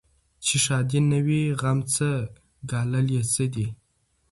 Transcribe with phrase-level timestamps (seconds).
[0.45, 2.09] چي ښادي نه وي غم څه
[2.69, 3.67] ګالل یې څه دي